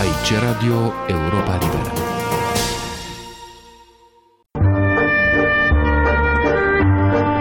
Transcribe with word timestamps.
Aici 0.00 0.40
Radio 0.40 0.92
Europa 1.06 1.58
Liberă. 1.60 1.92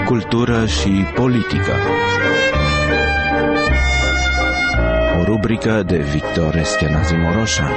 Cultură 0.06 0.66
și 0.66 0.90
politică. 1.16 1.72
O 5.20 5.24
rubrică 5.24 5.84
de 5.84 5.98
Victor 5.98 6.56
Eschenazi 6.56 7.14
Moroșa. 7.16 7.70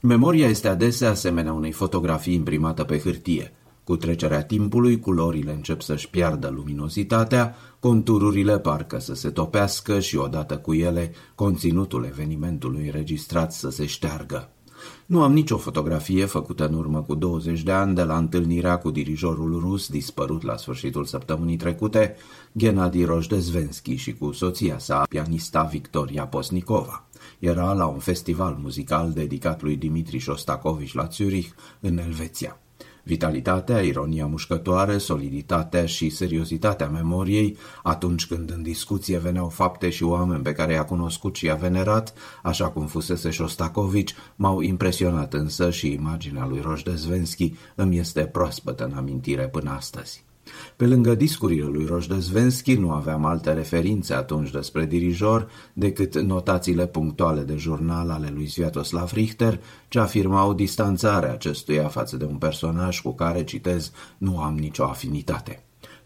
Memoria 0.00 0.46
este 0.46 0.68
adesea 0.68 1.10
asemenea 1.10 1.52
unei 1.52 1.72
fotografii 1.72 2.34
imprimată 2.34 2.84
pe 2.84 2.98
hârtie– 2.98 3.52
cu 3.84 3.96
trecerea 3.96 4.44
timpului, 4.44 5.00
culorile 5.00 5.52
încep 5.52 5.80
să-și 5.80 6.10
piardă 6.10 6.48
luminozitatea, 6.48 7.56
contururile 7.80 8.58
parcă 8.58 8.98
să 8.98 9.14
se 9.14 9.30
topească 9.30 10.00
și 10.00 10.16
odată 10.16 10.56
cu 10.56 10.74
ele 10.74 11.12
conținutul 11.34 12.04
evenimentului 12.04 12.84
înregistrat 12.84 13.52
să 13.52 13.70
se 13.70 13.86
șteargă. 13.86 14.50
Nu 15.06 15.22
am 15.22 15.32
nicio 15.32 15.56
fotografie 15.56 16.24
făcută 16.24 16.68
în 16.68 16.74
urmă 16.74 17.02
cu 17.02 17.14
20 17.14 17.62
de 17.62 17.72
ani 17.72 17.94
de 17.94 18.02
la 18.02 18.16
întâlnirea 18.16 18.78
cu 18.78 18.90
dirijorul 18.90 19.58
rus 19.60 19.88
dispărut 19.88 20.42
la 20.42 20.56
sfârșitul 20.56 21.04
săptămânii 21.04 21.56
trecute, 21.56 22.16
Gennady 22.58 23.04
Rojdezvenski 23.04 23.94
și 23.94 24.14
cu 24.14 24.32
soția 24.32 24.78
sa, 24.78 25.02
pianista 25.08 25.62
Victoria 25.62 26.26
Posnikova. 26.26 27.06
Era 27.38 27.72
la 27.72 27.86
un 27.86 27.98
festival 27.98 28.58
muzical 28.60 29.12
dedicat 29.12 29.62
lui 29.62 29.76
Dimitri 29.76 30.18
Shostakovich 30.18 30.92
la 30.92 31.08
Zurich, 31.10 31.48
în 31.80 31.98
Elveția. 31.98 32.61
Vitalitatea, 33.02 33.80
ironia 33.80 34.26
mușcătoare, 34.26 34.98
soliditatea 34.98 35.86
și 35.86 36.10
seriozitatea 36.10 36.88
memoriei, 36.88 37.56
atunci 37.82 38.26
când 38.26 38.50
în 38.50 38.62
discuție 38.62 39.18
veneau 39.18 39.48
fapte 39.48 39.90
și 39.90 40.02
oameni 40.02 40.42
pe 40.42 40.52
care 40.52 40.72
i-a 40.72 40.84
cunoscut 40.84 41.36
și 41.36 41.44
i-a 41.44 41.54
venerat, 41.54 42.14
așa 42.42 42.68
cum 42.68 42.86
fusese 42.86 43.30
Shostakovich, 43.30 44.12
m-au 44.36 44.60
impresionat 44.60 45.34
însă 45.34 45.70
și 45.70 45.92
imaginea 45.92 46.46
lui 46.46 46.60
Rojdezvenski 46.60 47.54
îmi 47.74 47.98
este 47.98 48.20
proaspătă 48.20 48.84
în 48.84 48.92
amintire 48.96 49.48
până 49.48 49.70
astăzi. 49.70 50.24
Pe 50.76 50.86
lângă 50.86 51.14
discurile 51.14 51.64
lui 51.64 51.86
Rojdezvenski 51.86 52.74
nu 52.74 52.90
aveam 52.90 53.24
alte 53.24 53.52
referințe 53.52 54.14
atunci 54.14 54.50
despre 54.50 54.86
dirijor 54.86 55.50
decât 55.72 56.20
notațiile 56.20 56.86
punctuale 56.86 57.40
de 57.40 57.56
jurnal 57.56 58.10
ale 58.10 58.30
lui 58.34 58.46
Sviatoslav 58.46 59.12
Richter, 59.12 59.60
ce 59.88 59.98
afirmau 59.98 60.54
distanțarea 60.54 61.32
acestuia 61.32 61.88
față 61.88 62.16
de 62.16 62.24
un 62.24 62.36
personaj 62.36 63.00
cu 63.00 63.12
care, 63.14 63.44
citez, 63.44 63.92
nu 64.18 64.40
am 64.40 64.54
nicio 64.58 64.84
afinitate. 64.84 65.62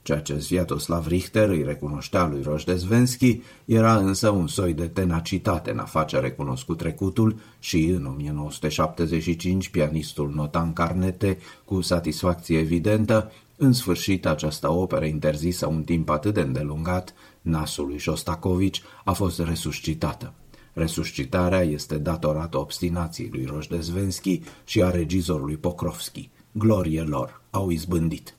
Ceea 0.07 0.21
ce 0.21 0.39
Sviatoslav 0.39 1.07
Richter 1.07 1.49
îi 1.49 1.63
recunoștea 1.63 2.27
lui 2.27 2.43
Rojdezvenski 2.43 3.41
era 3.65 3.97
însă 3.97 4.29
un 4.29 4.47
soi 4.47 4.75
de 4.75 4.87
tenacitate 4.87 5.71
în 5.71 5.79
a 5.79 5.85
face 5.85 6.19
recunoscut 6.19 6.79
trecutul 6.79 7.37
și 7.59 7.85
în 7.85 8.05
1975 8.05 9.69
pianistul 9.69 10.33
Notan 10.35 10.73
Carnete, 10.73 11.39
cu 11.65 11.81
satisfacție 11.81 12.59
evidentă, 12.59 13.33
în 13.57 13.73
sfârșit, 13.73 14.27
această 14.27 14.71
operă 14.71 15.05
interzisă 15.05 15.67
un 15.67 15.83
timp 15.83 16.09
atât 16.09 16.35
de 16.35 16.41
îndelungat, 16.41 17.15
nasul 17.41 17.87
lui 17.87 18.01
Shostakovich 18.01 18.81
a 19.05 19.13
fost 19.13 19.41
resuscitată. 19.41 20.33
Resuscitarea 20.73 21.63
este 21.63 21.99
datorată 21.99 22.59
obstinației 22.59 23.29
lui 23.33 23.45
Rojdezvenski 23.45 24.41
și 24.65 24.83
a 24.83 24.91
regizorului 24.91 25.57
Pokrovski. 25.57 26.31
Glorie 26.53 27.03
lor, 27.03 27.41
au 27.51 27.71
izbândit. 27.71 28.35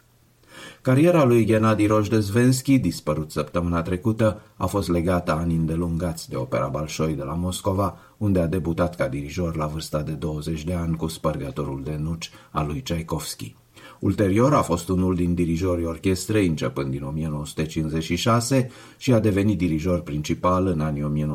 Cariera 0.81 1.23
lui 1.23 1.45
Gennady 1.45 1.85
Rojdezvenski, 1.85 2.79
dispărut 2.79 3.31
săptămâna 3.31 3.81
trecută, 3.81 4.41
a 4.55 4.65
fost 4.65 4.89
legată 4.89 5.31
ani 5.31 5.55
îndelungați 5.55 6.29
de 6.29 6.35
opera 6.35 6.67
Balșoi 6.67 7.13
de 7.13 7.23
la 7.23 7.33
Moscova, 7.33 7.97
unde 8.17 8.39
a 8.39 8.47
debutat 8.47 8.95
ca 8.95 9.07
dirijor 9.07 9.55
la 9.55 9.65
vârsta 9.65 10.01
de 10.01 10.11
20 10.11 10.63
de 10.63 10.73
ani 10.73 10.95
cu 10.95 11.07
spărgătorul 11.07 11.83
de 11.83 11.95
nuci 11.95 12.31
al 12.51 12.67
lui 12.67 12.81
Tchaikovsky. 12.81 13.55
Ulterior 13.99 14.53
a 14.53 14.61
fost 14.61 14.89
unul 14.89 15.15
din 15.15 15.33
dirijorii 15.33 15.85
orchestrei 15.85 16.47
începând 16.47 16.91
din 16.91 17.03
1956 17.03 18.69
și 18.97 19.13
a 19.13 19.19
devenit 19.19 19.57
dirijor 19.57 20.01
principal 20.01 20.67
în 20.67 20.79
anii 20.79 21.29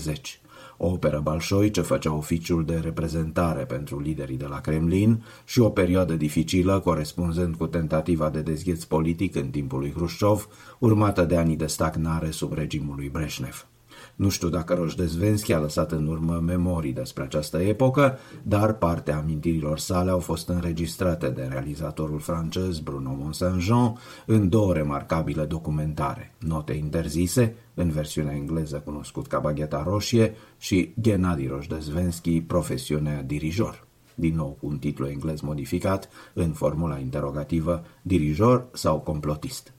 1965-70. 0.00 0.46
O 0.76 0.86
operă 0.86 1.20
Balșoi 1.22 1.70
ce 1.70 1.80
făcea 1.80 2.12
oficiul 2.12 2.64
de 2.64 2.80
reprezentare 2.82 3.64
pentru 3.64 4.00
liderii 4.00 4.36
de 4.36 4.46
la 4.46 4.60
Kremlin 4.60 5.24
și 5.44 5.60
o 5.60 5.68
perioadă 5.68 6.14
dificilă 6.14 6.80
corespunzând 6.80 7.54
cu 7.54 7.66
tentativa 7.66 8.30
de 8.30 8.40
dezgheț 8.40 8.84
politic 8.84 9.36
în 9.36 9.48
timpul 9.48 9.78
lui 9.78 9.92
Hrușciov, 9.92 10.48
urmată 10.78 11.24
de 11.24 11.36
anii 11.36 11.56
de 11.56 11.66
stagnare 11.66 12.30
sub 12.30 12.52
regimul 12.52 12.94
lui 12.96 13.08
Breșnev. 13.08 13.66
Nu 14.16 14.28
știu 14.28 14.48
dacă 14.48 14.74
Rojdezvenski 14.74 15.52
a 15.52 15.58
lăsat 15.58 15.92
în 15.92 16.06
urmă 16.06 16.42
memorii 16.44 16.92
despre 16.92 17.22
această 17.22 17.58
epocă, 17.58 18.18
dar 18.42 18.72
partea 18.72 19.16
amintirilor 19.16 19.78
sale 19.78 20.10
au 20.10 20.18
fost 20.18 20.48
înregistrate 20.48 21.28
de 21.28 21.42
realizatorul 21.50 22.20
francez 22.20 22.78
Bruno 22.78 23.14
Mont-Saint-Jean 23.18 23.98
în 24.26 24.48
două 24.48 24.72
remarcabile 24.72 25.44
documentare, 25.44 26.34
Note 26.38 26.72
interzise, 26.72 27.54
în 27.74 27.90
versiunea 27.90 28.34
engleză 28.34 28.76
cunoscut 28.84 29.26
ca 29.26 29.38
Bagheta 29.38 29.82
Roșie, 29.86 30.34
și 30.58 30.94
Gennady 31.00 31.46
Rojdezvenski, 31.46 32.40
profesiunea 32.40 33.22
dirijor 33.22 33.86
din 34.18 34.34
nou 34.34 34.56
cu 34.60 34.66
un 34.66 34.78
titlu 34.78 35.06
englez 35.06 35.40
modificat, 35.40 36.08
în 36.32 36.52
formula 36.52 36.98
interrogativă, 36.98 37.84
dirijor 38.02 38.66
sau 38.72 39.00
complotist. 39.00 39.75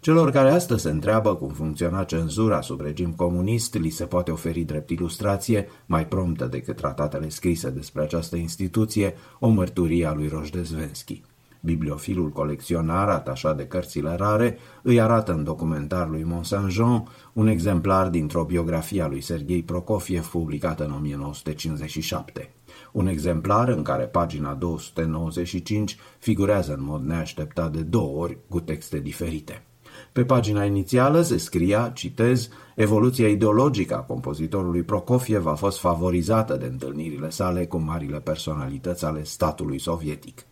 Celor 0.00 0.30
care 0.30 0.50
astăzi 0.50 0.82
se 0.82 0.90
întreabă 0.90 1.34
cum 1.34 1.48
funcționa 1.48 2.04
cenzura 2.04 2.60
sub 2.60 2.80
regim 2.80 3.12
comunist, 3.12 3.74
li 3.74 3.90
se 3.90 4.04
poate 4.04 4.30
oferi 4.30 4.60
drept 4.60 4.90
ilustrație, 4.90 5.68
mai 5.86 6.06
promptă 6.06 6.44
decât 6.44 6.76
tratatele 6.76 7.28
scrise 7.28 7.70
despre 7.70 8.02
această 8.02 8.36
instituție, 8.36 9.14
o 9.38 9.48
mărturie 9.48 10.06
a 10.06 10.14
lui 10.14 10.28
Rojdezvenski. 10.28 11.22
Bibliofilul 11.66 12.30
colecționar, 12.30 13.08
atașat 13.08 13.56
de 13.56 13.66
cărțile 13.66 14.14
rare, 14.14 14.58
îi 14.82 15.00
arată 15.00 15.32
în 15.32 15.44
documentar 15.44 16.08
lui 16.08 16.24
Mont-Saint-Jean 16.24 17.08
un 17.32 17.46
exemplar 17.46 18.08
dintr-o 18.08 18.44
biografie 18.44 19.02
a 19.02 19.08
lui 19.08 19.20
Sergei 19.20 19.62
Prokofiev 19.62 20.26
publicată 20.26 20.84
în 20.84 20.92
1957. 20.92 22.54
Un 22.92 23.06
exemplar 23.06 23.68
în 23.68 23.82
care 23.82 24.04
pagina 24.04 24.54
295 24.54 25.96
figurează 26.18 26.74
în 26.74 26.84
mod 26.84 27.04
neașteptat 27.04 27.72
de 27.72 27.82
două 27.82 28.22
ori 28.22 28.38
cu 28.48 28.60
texte 28.60 28.98
diferite. 28.98 29.64
Pe 30.16 30.24
pagina 30.24 30.64
inițială 30.64 31.22
se 31.22 31.36
scria, 31.36 31.90
citez, 31.94 32.48
evoluția 32.74 33.28
ideologică 33.28 33.94
a 33.94 34.00
compozitorului 34.00 34.82
Prokofiev 34.82 35.46
a 35.46 35.54
fost 35.54 35.78
favorizată 35.78 36.56
de 36.56 36.66
întâlnirile 36.66 37.30
sale 37.30 37.66
cu 37.66 37.76
marile 37.76 38.20
personalități 38.20 39.04
ale 39.04 39.24
statului 39.24 39.80
sovietic. 39.80 40.46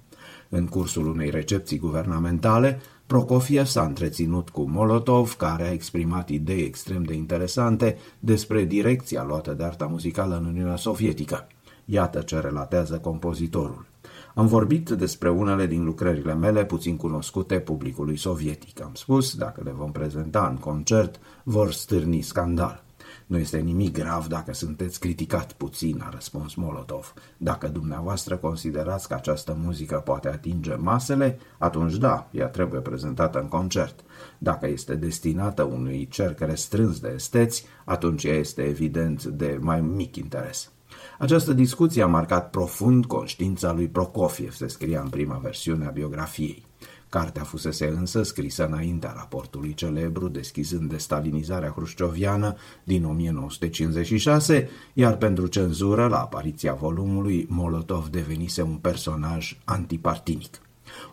În 0.49 0.67
cursul 0.67 1.07
unei 1.07 1.31
recepții 1.31 1.79
guvernamentale, 1.79 2.81
Prokofiev 3.07 3.67
s-a 3.67 3.83
întreținut 3.83 4.49
cu 4.49 4.63
Molotov, 4.63 5.35
care 5.35 5.63
a 5.63 5.73
exprimat 5.73 6.29
idei 6.29 6.65
extrem 6.65 7.03
de 7.03 7.15
interesante 7.15 7.97
despre 8.19 8.65
direcția 8.65 9.25
luată 9.25 9.53
de 9.53 9.65
arta 9.65 9.87
muzicală 9.87 10.37
în 10.37 10.45
Uniunea 10.45 10.77
Sovietică. 10.77 11.47
Iată 11.85 12.21
ce 12.21 12.39
relatează 12.39 12.99
compozitorul. 12.99 13.94
Am 14.35 14.47
vorbit 14.47 14.91
despre 14.91 15.31
unele 15.31 15.67
din 15.67 15.85
lucrările 15.85 16.35
mele 16.35 16.65
puțin 16.65 16.97
cunoscute 16.97 17.61
publicului 17.61 18.17
sovietic. 18.17 18.83
Am 18.83 18.95
spus, 18.95 19.35
dacă 19.35 19.61
le 19.65 19.71
vom 19.71 19.93
prezenta 19.93 20.49
în 20.51 20.57
concert, 20.57 21.21
vor 21.43 21.73
stârni 21.73 22.23
scandal. 22.23 22.85
Nu 23.27 23.39
este 23.39 23.59
nimic 23.59 23.93
grav 23.93 24.27
dacă 24.27 24.53
sunteți 24.53 25.01
criticat 25.01 25.53
puțin, 25.53 26.03
a 26.07 26.09
răspuns 26.11 26.55
Molotov. 26.55 27.15
Dacă 27.37 27.69
dumneavoastră 27.69 28.37
considerați 28.37 29.09
că 29.09 29.15
această 29.15 29.57
muzică 29.63 30.03
poate 30.05 30.29
atinge 30.29 30.75
masele, 30.75 31.39
atunci 31.59 31.95
da, 31.95 32.29
ea 32.31 32.47
trebuie 32.47 32.81
prezentată 32.81 33.41
în 33.41 33.49
concert. 33.49 34.05
Dacă 34.39 34.69
este 34.69 34.95
destinată 34.95 35.63
unui 35.63 36.09
cerc 36.11 36.41
restrâns 36.41 37.01
de 37.01 37.13
esteți, 37.15 37.65
atunci 37.85 38.25
ea 38.25 38.35
este 38.35 38.63
evident 38.63 39.25
de 39.25 39.59
mai 39.61 39.81
mic 39.81 40.17
interes. 40.17 40.73
Această 41.19 41.53
discuție 41.53 42.03
a 42.03 42.07
marcat 42.07 42.51
profund 42.51 43.07
conștiința 43.07 43.73
lui 43.73 43.89
Prokofiev, 43.89 44.53
se 44.53 44.67
scria 44.67 45.01
în 45.01 45.09
prima 45.09 45.37
versiune 45.43 45.87
a 45.87 45.91
biografiei. 45.91 46.65
Cartea 47.09 47.43
fusese 47.43 47.87
însă 47.87 48.23
scrisă 48.23 48.67
înaintea 48.67 49.13
raportului 49.17 49.75
celebru, 49.75 50.29
deschizând 50.29 50.91
destalinizarea 50.91 51.71
hrușcioviană 51.71 52.57
din 52.85 53.05
1956, 53.05 54.69
iar 54.93 55.17
pentru 55.17 55.47
cenzură, 55.47 56.07
la 56.07 56.21
apariția 56.21 56.73
volumului, 56.75 57.47
Molotov 57.49 58.09
devenise 58.09 58.63
un 58.63 58.77
personaj 58.77 59.59
antipartinic. 59.65 60.61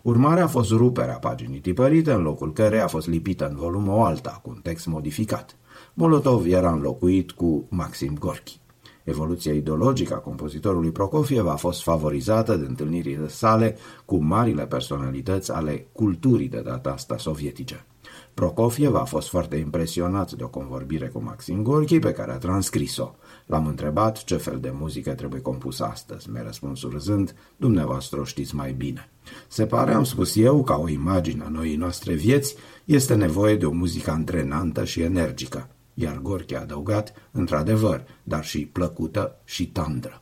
Urmarea 0.02 0.44
a 0.44 0.48
fost 0.48 0.70
ruperea 0.70 1.18
paginii 1.18 1.60
tipărite, 1.60 2.12
în 2.12 2.22
locul 2.22 2.54
care 2.54 2.80
a 2.80 2.88
fost 2.88 3.08
lipită 3.08 3.48
în 3.48 3.56
volum 3.56 3.88
o 3.88 4.04
alta, 4.04 4.40
cu 4.44 4.50
un 4.50 4.60
text 4.64 4.86
modificat. 4.86 5.56
Molotov 5.94 6.46
era 6.46 6.72
înlocuit 6.72 7.32
cu 7.32 7.66
Maxim 7.70 8.18
Gorki. 8.20 8.61
Evoluția 9.03 9.53
ideologică 9.53 10.13
a 10.13 10.18
compozitorului 10.18 10.92
Prokofiev 10.92 11.48
a 11.48 11.56
fost 11.56 11.83
favorizată 11.83 12.56
de 12.56 12.65
întâlnirile 12.65 13.27
sale 13.27 13.77
cu 14.06 14.15
marile 14.15 14.65
personalități 14.65 15.51
ale 15.51 15.88
culturii 15.92 16.50
de 16.50 16.62
data 16.65 16.92
asta 16.92 17.18
sovietice. 17.18 17.86
Prokofiev 18.33 18.95
a 18.95 19.03
fost 19.03 19.30
foarte 19.30 19.56
impresionat 19.56 20.31
de 20.31 20.44
o 20.44 20.48
convorbire 20.48 21.07
cu 21.07 21.21
Maxim 21.24 21.63
Gorki 21.63 22.00
pe 22.00 22.12
care 22.12 22.31
a 22.31 22.38
transcris-o. 22.38 23.15
L-am 23.45 23.68
întrebat 23.68 24.24
ce 24.24 24.36
fel 24.36 24.59
de 24.59 24.74
muzică 24.80 25.13
trebuie 25.13 25.42
compusă 25.42 25.86
astăzi. 25.86 26.30
Mi-a 26.30 26.44
răspuns 26.44 26.81
râzând, 26.81 27.36
dumneavoastră 27.57 28.19
o 28.19 28.24
știți 28.24 28.56
mai 28.56 28.74
bine. 28.74 29.09
Se 29.48 29.65
pare, 29.65 29.94
am 29.94 30.03
spus 30.03 30.36
eu, 30.36 30.63
ca 30.63 30.75
o 30.75 30.89
imagine 30.89 31.44
a 31.44 31.50
noii 31.50 31.75
noastre 31.75 32.13
vieți, 32.13 32.56
este 32.86 33.15
nevoie 33.15 33.56
de 33.56 33.65
o 33.65 33.71
muzică 33.71 34.12
antrenantă 34.12 34.86
și 34.86 35.01
energică. 35.01 35.69
Iar 35.94 36.18
Gorki 36.18 36.56
a 36.56 36.60
adăugat, 36.60 37.14
într-adevăr, 37.32 38.04
dar 38.24 38.46
și 38.46 38.66
plăcută 38.66 39.40
și 39.44 39.68
tandră. 39.68 40.22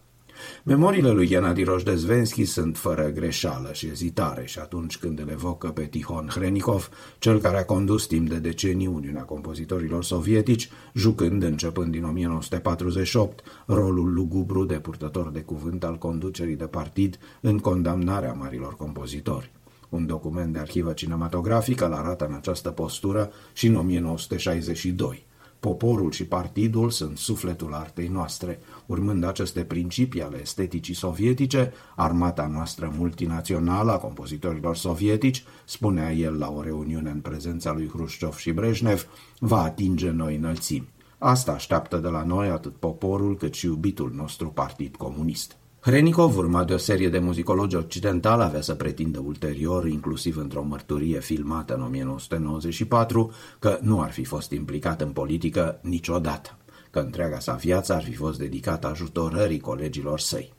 Memoriile 0.63 1.11
lui 1.11 1.27
Gennady 1.27 1.63
Rojdezvenski 1.63 2.45
sunt 2.45 2.77
fără 2.77 3.09
greșeală 3.09 3.69
și 3.73 3.87
ezitare 3.87 4.45
și 4.45 4.59
atunci 4.59 4.97
când 4.97 5.19
îl 5.19 5.29
evocă 5.29 5.67
pe 5.67 5.85
Tihon 5.85 6.27
Hrenikov, 6.29 6.89
cel 7.19 7.39
care 7.39 7.57
a 7.57 7.65
condus 7.65 8.05
timp 8.07 8.29
de 8.29 8.37
decenii 8.37 8.87
Uniunea 8.87 9.21
Compozitorilor 9.21 10.03
Sovietici, 10.03 10.69
jucând 10.93 11.43
începând 11.43 11.91
din 11.91 12.03
1948 12.03 13.43
rolul 13.65 14.13
lugubru 14.13 14.65
de 14.65 14.79
purtător 14.79 15.29
de 15.31 15.41
cuvânt 15.41 15.83
al 15.83 15.97
conducerii 15.97 16.55
de 16.55 16.67
partid 16.67 17.19
în 17.41 17.57
condamnarea 17.57 18.33
marilor 18.33 18.75
compozitori. 18.75 19.51
Un 19.89 20.05
document 20.05 20.53
de 20.53 20.59
arhivă 20.59 20.91
cinematografică 20.91 21.85
îl 21.85 21.93
arată 21.93 22.25
în 22.27 22.33
această 22.33 22.69
postură 22.69 23.31
și 23.53 23.67
în 23.67 23.75
1962. 23.75 25.27
Poporul 25.59 26.11
și 26.11 26.25
partidul 26.25 26.89
sunt 26.89 27.17
sufletul 27.17 27.73
artei 27.73 28.07
noastre. 28.07 28.59
Urmând 28.85 29.23
aceste 29.23 29.63
principii 29.63 30.21
ale 30.21 30.39
esteticii 30.41 30.93
sovietice, 30.93 31.73
armata 31.95 32.47
noastră 32.47 32.93
multinațională 32.97 33.91
a 33.91 33.97
compozitorilor 33.97 34.75
sovietici, 34.75 35.43
spunea 35.65 36.13
el 36.13 36.37
la 36.37 36.51
o 36.51 36.61
reuniune 36.61 37.09
în 37.09 37.19
prezența 37.19 37.73
lui 37.73 37.87
Hrușciov 37.87 38.35
și 38.35 38.51
Brejnev, 38.51 39.07
va 39.39 39.61
atinge 39.61 40.09
noi 40.09 40.35
înălțimi. 40.35 40.89
Asta 41.17 41.51
așteaptă 41.51 41.97
de 41.97 42.07
la 42.07 42.23
noi 42.23 42.49
atât 42.49 42.75
poporul 42.75 43.37
cât 43.37 43.53
și 43.53 43.65
iubitul 43.65 44.11
nostru 44.15 44.47
partid 44.47 44.95
comunist. 44.95 45.57
Hrenikov, 45.81 46.37
urmat 46.37 46.67
de 46.67 46.73
o 46.73 46.77
serie 46.77 47.09
de 47.09 47.19
muzicologi 47.19 47.75
occidentali, 47.75 48.43
avea 48.43 48.61
să 48.61 48.75
pretindă 48.75 49.19
ulterior, 49.19 49.87
inclusiv 49.87 50.37
într-o 50.37 50.63
mărturie 50.63 51.19
filmată 51.19 51.75
în 51.75 51.81
1994, 51.81 53.31
că 53.59 53.79
nu 53.81 54.01
ar 54.01 54.11
fi 54.11 54.23
fost 54.23 54.51
implicat 54.51 55.01
în 55.01 55.11
politică 55.11 55.79
niciodată, 55.81 56.57
că 56.91 56.99
întreaga 56.99 57.39
sa 57.39 57.53
viață 57.53 57.93
ar 57.93 58.03
fi 58.03 58.13
fost 58.13 58.39
dedicată 58.39 58.87
ajutorării 58.87 59.59
colegilor 59.59 60.19
săi. 60.19 60.53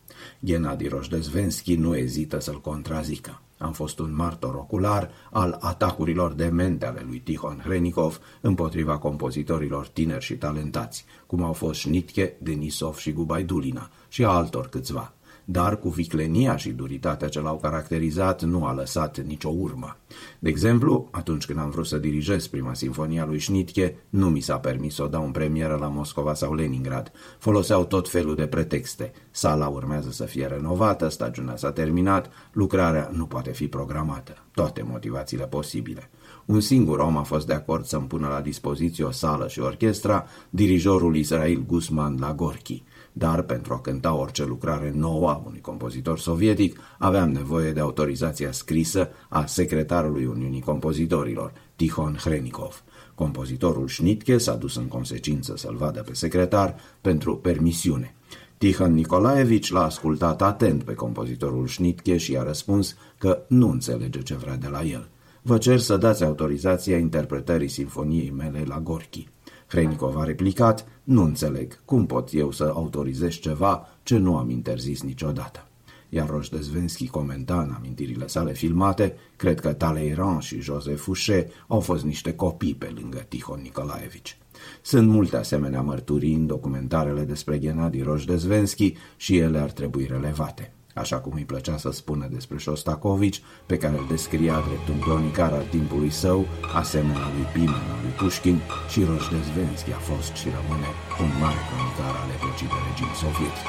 Gennady 0.45 0.89
Rojdezvenski 0.89 1.75
nu 1.75 1.97
ezită 1.97 2.41
să-l 2.41 2.61
contrazică. 2.61 3.41
Am 3.63 3.73
fost 3.73 3.99
un 3.99 4.15
martor 4.15 4.55
ocular 4.55 5.11
al 5.31 5.59
atacurilor 5.61 6.33
demente 6.33 6.87
ale 6.87 7.03
lui 7.07 7.19
Tihon 7.21 7.61
Hrenikov 7.65 8.21
împotriva 8.41 8.99
compozitorilor 8.99 9.89
tineri 9.89 10.25
și 10.25 10.37
talentați, 10.37 11.05
cum 11.27 11.43
au 11.43 11.53
fost 11.53 11.81
Schnitke, 11.81 12.37
Denisov 12.39 12.97
și 12.97 13.13
Gubaidulina 13.13 13.91
și 14.09 14.25
altor 14.25 14.69
câțiva 14.69 15.15
dar 15.51 15.79
cu 15.79 15.89
viclenia 15.89 16.57
și 16.57 16.71
duritatea 16.71 17.29
ce 17.29 17.41
l-au 17.41 17.57
caracterizat 17.57 18.43
nu 18.43 18.65
a 18.65 18.73
lăsat 18.73 19.19
nicio 19.19 19.49
urmă. 19.49 19.97
De 20.39 20.49
exemplu, 20.49 21.09
atunci 21.11 21.47
când 21.47 21.59
am 21.59 21.71
vrut 21.71 21.87
să 21.87 21.99
dirigez 21.99 22.47
prima 22.47 22.75
sinfonia 22.75 23.25
lui 23.25 23.41
Schnitke, 23.41 23.97
nu 24.09 24.29
mi 24.29 24.41
s-a 24.41 24.59
permis 24.59 24.95
să 24.95 25.03
o 25.03 25.07
dau 25.07 25.25
în 25.25 25.31
premieră 25.31 25.77
la 25.81 25.89
Moscova 25.89 26.35
sau 26.35 26.55
Leningrad. 26.55 27.13
Foloseau 27.39 27.85
tot 27.85 28.09
felul 28.09 28.35
de 28.35 28.47
pretexte. 28.47 29.13
Sala 29.31 29.67
urmează 29.67 30.11
să 30.11 30.25
fie 30.25 30.47
renovată, 30.47 31.09
stagiunea 31.09 31.57
s-a 31.57 31.73
terminat, 31.73 32.31
lucrarea 32.53 33.11
nu 33.13 33.27
poate 33.27 33.51
fi 33.51 33.69
programată. 33.69 34.37
Toate 34.55 34.83
motivațiile 34.83 35.47
posibile. 35.47 36.11
Un 36.45 36.61
singur 36.61 36.99
om 36.99 37.17
a 37.17 37.23
fost 37.23 37.47
de 37.47 37.53
acord 37.53 37.85
să-mi 37.85 38.07
pună 38.07 38.29
la 38.29 38.41
dispoziție 38.41 39.05
o 39.05 39.11
sală 39.11 39.49
și 39.49 39.61
orchestra, 39.61 40.27
dirijorul 40.51 41.17
Israel 41.17 41.65
Guzman 41.67 42.17
la 42.21 42.35
Gorki 42.35 42.83
dar 43.13 43.43
pentru 43.43 43.73
a 43.73 43.81
cânta 43.81 44.15
orice 44.15 44.45
lucrare 44.45 44.93
nouă 44.95 45.31
a 45.31 45.43
unui 45.47 45.61
compozitor 45.61 46.19
sovietic 46.19 46.81
aveam 46.99 47.31
nevoie 47.31 47.73
de 47.73 47.81
autorizația 47.81 48.53
scrisă 48.53 49.09
a 49.29 49.47
secretarului 49.47 50.27
Uniunii 50.27 50.61
Compozitorilor, 50.61 51.53
Tihon 51.77 52.17
Hrenikov. 52.21 52.83
Compozitorul 53.15 53.89
Schnitke 53.89 54.39
s-a 54.39 54.55
dus 54.55 54.77
în 54.77 54.87
consecință 54.87 55.57
să-l 55.57 55.77
vadă 55.77 56.03
pe 56.03 56.15
secretar 56.15 56.75
pentru 57.01 57.37
permisiune. 57.37 58.15
Tihon 58.59 58.95
Nicolaevici 58.95 59.71
l-a 59.71 59.85
ascultat 59.85 60.43
atent 60.43 60.83
pe 60.83 60.95
compozitorul 60.95 61.67
Schnitke 61.67 62.17
și 62.17 62.33
i-a 62.33 62.43
răspuns 62.43 62.97
că 63.19 63.43
nu 63.49 63.71
înțelege 63.71 64.23
ce 64.23 64.35
vrea 64.35 64.57
de 64.57 64.69
la 64.69 64.83
el. 64.83 65.09
Vă 65.43 65.59
cer 65.59 65.79
să 65.79 65.97
dați 65.97 66.25
autorizația 66.25 66.99
interpretării 66.99 67.69
sinfoniei 67.69 68.31
mele 68.31 68.65
la 68.67 68.81
Gorki. 68.81 69.29
Hrenikov 69.71 70.17
a 70.17 70.25
replicat, 70.25 70.87
nu 71.05 71.23
înțeleg, 71.23 71.85
cum 71.85 72.07
pot 72.07 72.29
eu 72.33 72.51
să 72.51 72.73
autorizez 72.75 73.35
ceva 73.35 73.87
ce 74.03 74.17
nu 74.17 74.37
am 74.37 74.51
interzis 74.51 75.03
niciodată. 75.03 75.67
Iar 76.09 76.29
Roșdezvenski 76.29 77.09
comenta 77.09 77.61
în 77.61 77.75
amintirile 77.77 78.27
sale 78.27 78.53
filmate, 78.53 79.17
cred 79.37 79.61
că 79.61 79.73
Talleyrand 79.73 80.43
și 80.43 80.61
Joseph 80.61 81.01
Fouché 81.01 81.47
au 81.67 81.81
fost 81.81 82.05
niște 82.05 82.35
copii 82.35 82.75
pe 82.75 82.95
lângă 83.01 83.19
Tihon 83.29 83.61
Nicolaevici. 83.63 84.39
Sunt 84.83 85.09
multe 85.09 85.37
asemenea 85.37 85.81
mărturii 85.81 86.35
în 86.35 86.47
documentarele 86.47 87.23
despre 87.23 87.59
Gennady 87.59 88.03
Roșdezvenski 88.03 88.95
și 89.17 89.39
ele 89.39 89.59
ar 89.59 89.71
trebui 89.71 90.07
relevate 90.07 90.73
așa 90.95 91.19
cum 91.19 91.33
îi 91.35 91.45
plăcea 91.45 91.77
să 91.77 91.91
spună 91.91 92.27
despre 92.31 92.59
Shostakovich, 92.59 93.39
pe 93.67 93.77
care 93.77 93.99
îl 93.99 94.07
descria 94.09 94.63
drept 94.67 94.89
un 94.89 94.99
cronicar 94.99 95.53
al 95.53 95.65
timpului 95.71 96.11
său, 96.11 96.47
asemenea 96.75 97.29
lui 97.35 97.47
Pimen, 97.53 97.87
lui 98.03 98.11
Pushkin 98.19 98.61
și 98.89 99.05
Roșdezvenski 99.05 99.93
a 99.93 99.99
fost 99.99 100.33
și 100.33 100.49
rămâne 100.59 100.91
un 101.23 101.31
mare 101.41 101.61
cronicar 101.69 102.15
al 102.23 102.31
epocii 102.37 102.67
de 102.73 102.79
regim 102.89 103.11
sovietic. 103.21 103.69